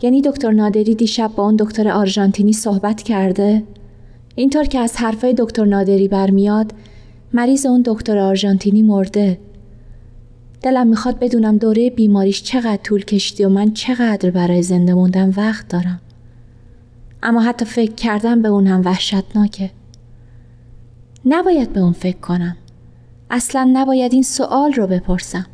[0.02, 3.62] یعنی دکتر نادری دیشب با اون دکتر آرژانتینی صحبت کرده
[4.34, 6.72] اینطور که از حرفای دکتر نادری برمیاد
[7.32, 9.38] مریض اون دکتر آرژانتینی مرده
[10.62, 15.68] دلم می‌خواد بدونم دوره بیماریش چقدر طول کشیده و من چقدر برای زنده موندن وقت
[15.68, 16.00] دارم.
[17.22, 19.70] اما حتی فکر کردم به اون هم وحشتناکه.
[21.24, 22.56] نباید به اون فکر کنم.
[23.34, 25.46] اصلا نباید این سوال رو بپرسم.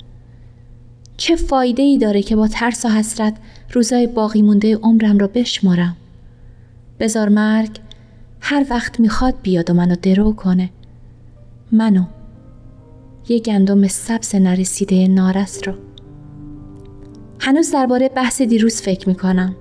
[1.16, 3.36] چه فایده ای داره که با ترس و حسرت
[3.72, 5.96] روزای باقی مونده عمرم رو بشمارم؟
[7.00, 7.80] بزار مرگ
[8.40, 10.70] هر وقت می‌خواد بیاد و منو درو کنه.
[11.72, 12.04] منو
[13.28, 15.74] یه گندم سبز نرسیده نارس رو
[17.38, 19.56] هنوز درباره بحث دیروز فکر می‌کنم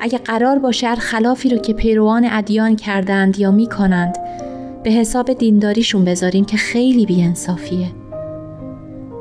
[0.00, 4.16] اگه قرار باشه هر خلافی رو که پیروان ادیان کردند یا می‌کنند
[4.82, 7.86] به حساب دینداریشون بذاریم که خیلی بیانصافیه.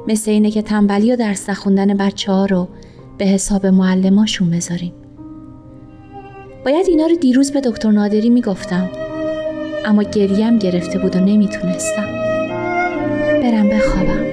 [0.08, 2.68] مثل اینه که تنبلی و درس نخوندن بچه ها رو
[3.18, 4.94] به حساب معلماشون بذاریم.
[6.66, 8.90] باید اینا رو دیروز به دکتر نادری می‌گفتم.
[9.86, 12.08] اما گریم گرفته بود و نمی‌تونستم.
[13.42, 14.29] برم بخوابم.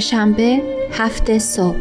[0.00, 1.76] سهشنبه هفته صبح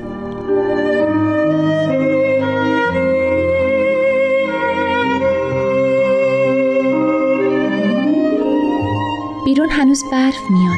[9.46, 10.78] بیرون هنوز برف میاد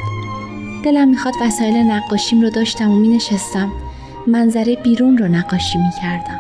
[0.84, 3.72] دلم می‌خواد وسایل نقاشیم رو داشتم و می نشستم
[4.28, 6.40] منظره بیرون رو نقاشی می کردم.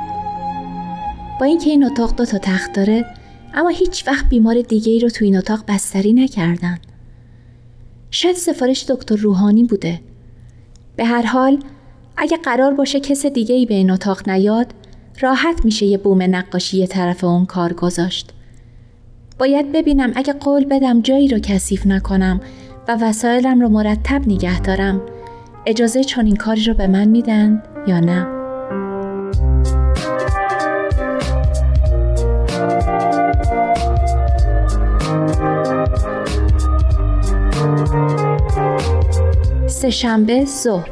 [1.39, 3.05] با اینکه این اتاق دو تا تخت داره
[3.53, 6.79] اما هیچ وقت بیمار دیگه ای رو تو این اتاق بستری نکردن.
[8.11, 9.99] شاید سفارش دکتر روحانی بوده.
[10.97, 11.59] به هر حال
[12.17, 14.73] اگه قرار باشه کس دیگه ای به این اتاق نیاد
[15.21, 18.33] راحت میشه یه بوم نقاشی طرف اون کار گذاشت.
[19.39, 22.41] باید ببینم اگه قول بدم جایی رو کثیف نکنم
[22.87, 25.01] و وسایلم رو مرتب نگه دارم
[25.65, 28.36] اجازه چون این کاری رو به من میدن یا نه
[39.87, 40.89] سهشنبه ظهر.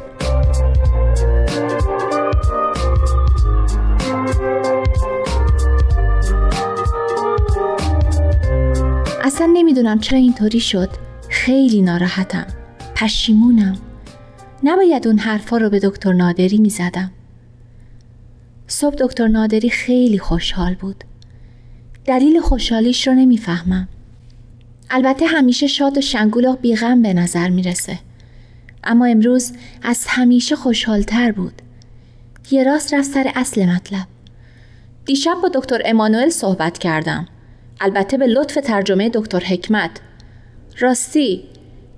[9.24, 10.88] اصلا نمی‌دونم چرا اینطوری شد.
[11.28, 12.46] خیلی ناراحتم.
[12.94, 13.76] پشیمونم.
[14.64, 17.10] نباید اون حرفا رو به دکتر نادری می زدم.
[18.66, 21.04] صبح دکتر نادری خیلی خوشحال بود.
[22.04, 23.88] دلیل خوشحالیش رو نمی‌فهمم.
[24.90, 27.98] البته همیشه شاد و شنگول و بیغم به نظر می‌رسه.
[28.86, 31.62] اما امروز از همیشه خوشحالتر بود.
[32.50, 34.06] یه راست رفت سر اصل مطلب.
[35.04, 37.28] دیشب با دکتر امانوئل صحبت کردم.
[37.80, 39.90] البته به لطف ترجمه دکتر حکمت.
[40.78, 41.44] راستی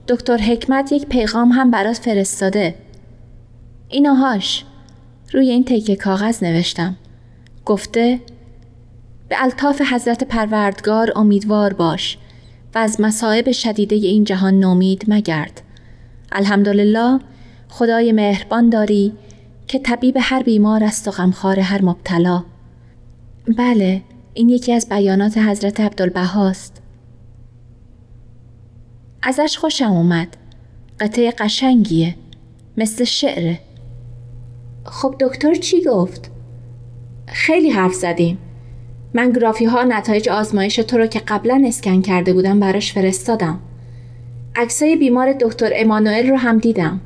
[0.08, 2.74] دکتر حکمت یک پیغام هم برات فرستاده.
[3.88, 4.64] ایناهاش
[5.32, 6.96] روی این تکه کاغذ نوشتم.
[7.64, 8.20] گفته
[9.28, 12.18] به الطاف حضرت پروردگار امیدوار باش
[12.74, 15.62] و از مصائب شدیده این جهان نومید مگرد.
[16.32, 17.18] الحمدلله
[17.68, 19.12] خدای مهربان داری
[19.66, 22.44] که طبیب هر بیمار است و غمخوار هر مبتلا.
[23.58, 24.02] بله
[24.34, 26.82] این یکی از بیانات حضرت عبدالبهاست
[29.22, 30.36] ازش خوشم اومد.
[31.00, 32.14] قطعه قشنگیه.
[32.76, 33.60] مثل شعره
[34.84, 36.30] خب دکتر چی گفت؟
[37.26, 38.38] خیلی حرف زدیم.
[39.14, 43.60] من گرافی ها نتایج آزمایش تو رو که قبلا اسکن کرده بودم براش فرستادم.
[44.58, 47.00] عکسای بیمار دکتر امانوئل رو هم دیدم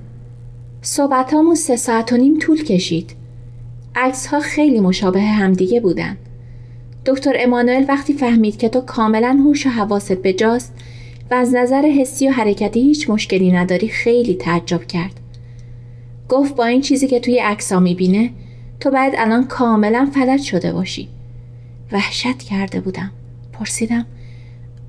[0.83, 3.11] صحبت همون سه ساعت و نیم طول کشید
[3.95, 6.17] عکس ها خیلی مشابه همدیگه بودن
[7.07, 10.75] دکتر امانوئل وقتی فهمید که تو کاملا هوش و حواست بجاست
[11.31, 15.21] و از نظر حسی و حرکتی هیچ مشکلی نداری خیلی تعجب کرد.
[16.29, 18.31] گفت با این چیزی که توی عکسا می‌بینه
[18.81, 21.09] تو باید الان کاملا فلج شده باشی.
[21.93, 23.13] وحشت کرده بودم.
[23.53, 24.07] پرسیدم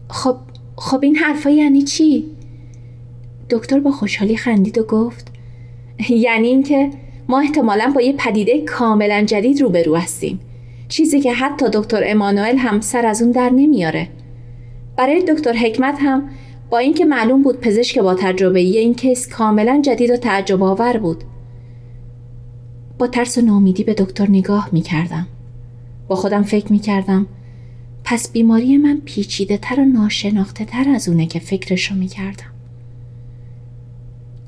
[0.09, 0.35] خب
[0.75, 2.25] خب این حرفا یعنی چی؟
[3.53, 5.31] دکتر با خوشحالی خندید و گفت
[6.09, 6.89] یعنی اینکه
[7.27, 10.39] ما احتمالا با یه پدیده کاملا جدید روبرو هستیم.
[10.87, 14.07] چیزی که حتی دکتر امانوئل هم سر از اون در نمیاره.
[14.97, 16.29] برای دکتر حکمت هم
[16.69, 21.23] با اینکه معلوم بود پزشک با تجربه این کیس کاملا جدید و تعجب آور بود
[22.99, 25.27] با ترس و نامیدی به دکتر نگاه می کردم.
[26.07, 27.25] با خودم فکر می کردم
[28.03, 32.52] پس بیماری من پیچیده تر و ناشناخته تر از اونه که فکرشو می کردم.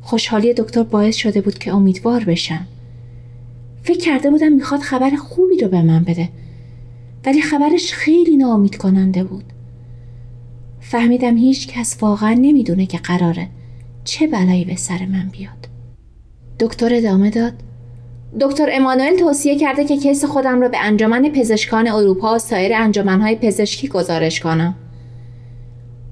[0.06, 2.68] خوشحالی دکتر باعث شده بود که امیدوار بشم.
[3.84, 6.30] فکر کرده بودم می‌خواد خبر خوبی رو به من بده
[7.26, 9.44] ولی خبرش خیلی ناامید کننده بود.
[10.80, 13.48] فهمیدم هیچ کس واقعا نمی‌دونه که قراره
[14.04, 15.68] چه بلایی به سر من بیاد
[16.60, 17.54] دکتر ادامه داد
[18.42, 23.36] دکتر امانوئل توصیه کرده که کیس خودم رو به انجمن پزشکان اروپا و سایر انجمنهای
[23.36, 24.76] پزشکی گزارش کنم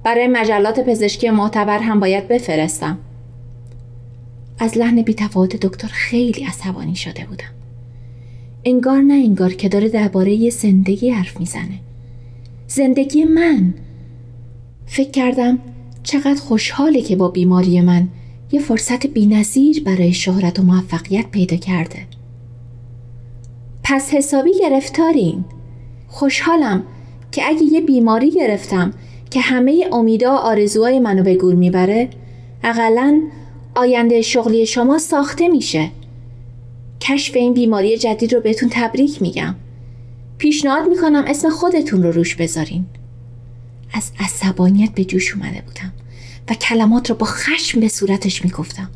[0.04, 2.98] برای مجلات پزشکی معتبر هم باید بفرستم
[4.64, 7.54] از لحن بیتفاوت دکتر خیلی عصبانی شده بودم.
[8.66, 11.80] انگار نه انگار که داره درباره یه زندگی حرف می‌زنه.
[12.68, 13.74] زندگی من.
[14.86, 15.60] فکر کردم
[16.04, 18.08] چقدر خوشحاله که با بیماری من
[18.52, 22.00] یه فرصت بینظیر برای شهرت و موفقیت پیدا کرده.
[23.84, 25.46] پس حسابی گرفتارین.
[26.08, 26.84] خوشحالم
[27.32, 28.94] که اگه یه بیماری گرفتم
[29.30, 32.10] که همه امیدا و آرزوهای منو به گور می‌بره
[32.64, 33.22] اقلا
[33.76, 35.90] آینده شغلی شما ساخته میشه.
[37.02, 39.56] کشف این بیماری جدید رو بهتون تبریک میگم.
[40.38, 42.86] پیشنهاد می‌کنم اسم خودتون رو روش بذارین.
[43.94, 45.94] از عصبانیت به جوش اومده بودم
[46.50, 48.90] و کلمات رو با خشم به صورتش می‌گفتم.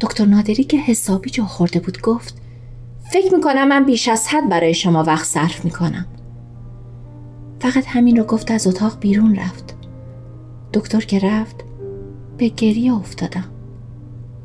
[0.00, 2.34] دکتر نادری که حسابی جا خورده بود گفت
[3.12, 6.06] فکر می‌کنم من بیش از حد برای شما وقت صرف می‌کنم.
[7.60, 9.74] فقط همین رو گفت از اتاق بیرون رفت.
[10.72, 11.56] دکتر که رفت
[12.38, 13.44] به گریه افتادم.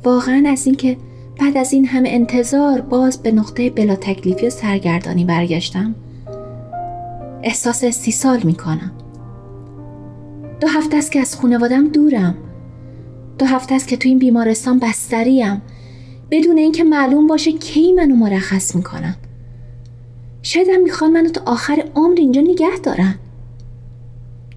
[0.04, 0.98] واقعا از اینکه
[1.40, 5.96] بعد از این همه انتظار باز به نقطه بلا تکلیفی و سرگردانی برگشتم
[7.44, 8.92] احساس استیصال می‌کنم.
[10.60, 12.38] دو هفته است که از خانوادم دورم.
[13.40, 15.62] دو هفته است که تو این بیمارستان بستریم.
[16.32, 19.16] بدون اینکه معلوم باشه کی منو مرخص می‌کنن.
[20.42, 23.16] شاید هم می‌خوان منو تا آخر عمر اینجا نگه دارن.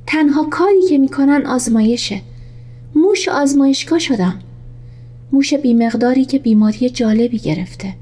[0.07, 2.21] تنها کاری که می‌کنن آزمایشه.
[2.95, 4.39] موش آزمایشگاه شدم.
[5.35, 7.95] موش بیمقداری که بیماری جالبی گرفته.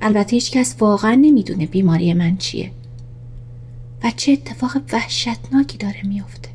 [0.00, 2.70] البته هیچ کس واقعا نمی‌دونه بیماری من چیه.
[4.04, 6.48] و چه اتفاق وحشتناکی داره میافته.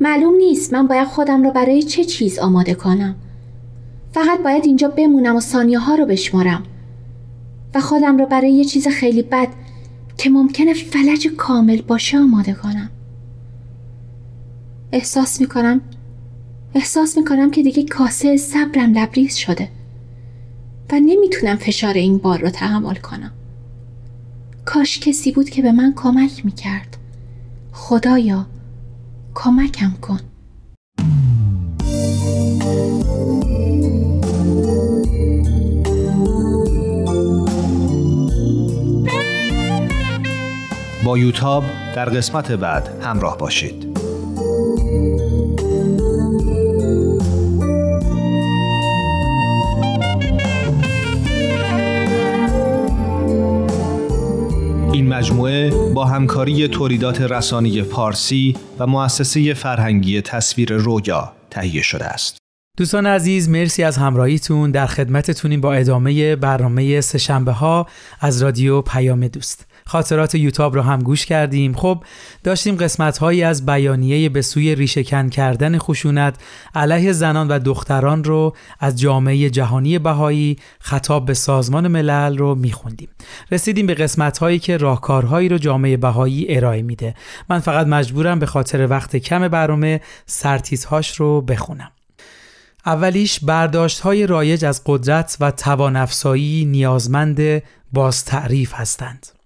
[0.00, 3.14] معلوم نیست من باید خودم رو برای چه چیز آماده کنم.
[4.12, 6.62] فقط باید اینجا بمونم و ثانیه ها رو بشمارم.
[7.74, 9.48] و خودم رو برای یه چیز خیلی بد
[10.16, 12.90] که ممکنه فلج کامل باشه آماده کنم.
[14.92, 15.80] احساس می‌کنم
[16.74, 19.68] احساس می‌کنم که دیگه کاسه صبرم لبریز شده
[20.92, 23.32] و نمی‌تونم فشار این بار رو تحمل کنم.
[24.64, 26.96] کاش کسی بود که به من کمک می‌کرد.
[27.72, 28.46] خدایا
[29.34, 30.20] کمکم کن.
[41.04, 41.64] با یوتاب
[41.96, 43.99] در قسمت بعد همراه باشید.
[55.00, 62.38] این مجموعه با همکاری تولیدات رسانی پارسی و مؤسسه فرهنگی تصویر رویا تهیه شده است.
[62.78, 67.86] دوستان عزیز مرسی از همراهیتون در خدمتتونیم با ادامه برنامه سهشنبه ها
[68.20, 69.66] از رادیو پیام دوست.
[69.90, 71.74] خاطرات یوتاب رو هم گوش کردیم.
[71.74, 72.04] خب
[72.44, 76.36] داشتیم قسمت هایی از بیانیه به سوی ریشهکن کردن خشونت
[76.74, 83.08] علیه زنان و دختران رو از جامعه جهانی بهایی خطاب به سازمان ملل رو میخوندیم.
[83.52, 87.14] رسیدیم به قسمت هایی که راهکارهایی رو جامعه بهایی ارائه میده.
[87.48, 91.90] من فقط مجبورم به خاطر وقت کم برنامه سرتیزهاش رو بخونم.
[92.86, 97.62] اولیش برداشت های رایج از قدرت و توانافزایی نیازمند
[97.92, 99.39] باز تعریف هستند.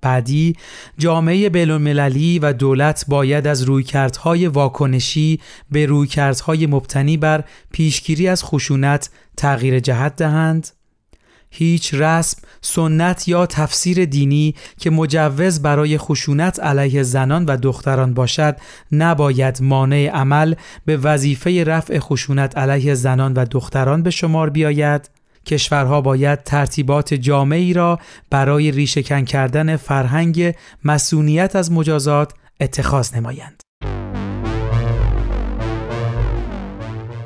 [0.00, 0.56] بعدی
[0.98, 5.40] جامعه بین‌المللی و دولت باید از رویکردهای واکنشی
[5.70, 10.68] به رویکردهای مبتنی بر پیشگیری از خشونت تغییر جهت دهند.
[11.50, 18.56] هیچ رسم، سنت یا تفسیر دینی که مجوز برای خشونت علیه زنان و دختران باشد
[18.92, 20.54] نباید مانع عمل
[20.86, 25.10] به وظیفه رفع خشونت علیه زنان و دختران به شمار بیاید.
[25.48, 27.98] کشورها باید ترتیبات جامعی را
[28.30, 33.67] برای ریشهکن کردن فرهنگ مسئولیت از مجازات اتخاذ نمایند.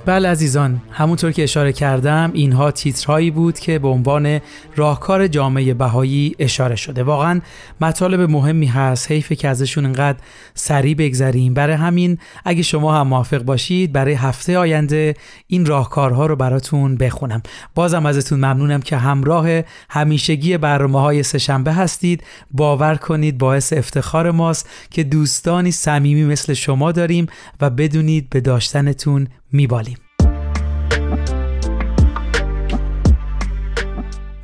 [0.06, 4.40] بله عزیزان همونطور که اشاره کردم اینها تیترهایی بود که به عنوان
[4.76, 7.02] راهکار جامعه بهایی اشاره شده.
[7.02, 7.40] واقعا
[7.80, 10.18] مطالب مهمی هست حیف که ازشون انقدر
[10.54, 11.54] سریع بگذریم.
[11.54, 15.14] برای همین اگه شما هم موافق باشید برای هفته آینده
[15.46, 17.42] این راهکارها رو براتون بخونم.
[17.74, 19.48] بازم ازتون ممنونم که همراه
[19.90, 22.22] همیشگی برنامه های سهشنبه هستید.
[22.50, 27.26] باور کنید باعث افتخار ماست که دوستانی صمیمی مثل شما داریم
[27.60, 29.96] و بدونید به داشتنتون میبالیم.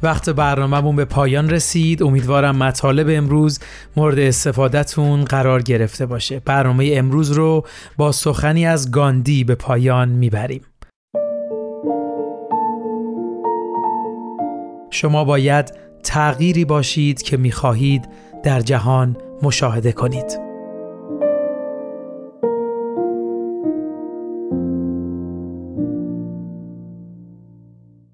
[0.02, 2.02] وقت برنامهمون به پایان رسید.
[2.02, 3.58] امیدوارم مطالب امروز
[3.96, 6.40] مورد استفادهتون قرار گرفته باشه.
[6.40, 10.62] برنامه امروز رو با سخنی از گاندی به پایان می‌بریم.
[14.90, 18.08] شما باید تغییری باشید که می‌خواهید
[18.42, 20.47] در جهان مشاهده کنید.